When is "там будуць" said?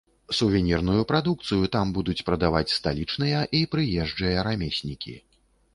1.75-2.17